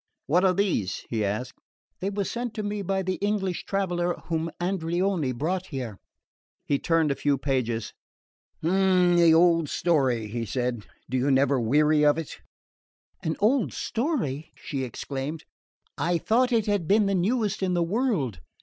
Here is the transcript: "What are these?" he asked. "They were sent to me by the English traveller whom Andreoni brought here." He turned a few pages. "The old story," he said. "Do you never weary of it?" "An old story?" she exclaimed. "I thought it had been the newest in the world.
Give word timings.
"What 0.25 0.43
are 0.43 0.53
these?" 0.55 1.05
he 1.11 1.23
asked. 1.23 1.59
"They 1.99 2.09
were 2.09 2.23
sent 2.23 2.55
to 2.55 2.63
me 2.63 2.81
by 2.81 3.03
the 3.03 3.17
English 3.21 3.65
traveller 3.65 4.15
whom 4.29 4.49
Andreoni 4.59 5.31
brought 5.31 5.67
here." 5.67 5.99
He 6.65 6.79
turned 6.79 7.11
a 7.11 7.15
few 7.15 7.37
pages. 7.37 7.93
"The 8.63 9.31
old 9.31 9.69
story," 9.69 10.25
he 10.25 10.43
said. 10.43 10.87
"Do 11.07 11.17
you 11.17 11.29
never 11.29 11.59
weary 11.61 12.03
of 12.03 12.17
it?" 12.17 12.41
"An 13.21 13.35
old 13.39 13.73
story?" 13.73 14.51
she 14.55 14.83
exclaimed. 14.83 15.43
"I 15.99 16.17
thought 16.17 16.51
it 16.51 16.65
had 16.65 16.87
been 16.87 17.05
the 17.05 17.13
newest 17.13 17.61
in 17.61 17.75
the 17.75 17.83
world. 17.83 18.39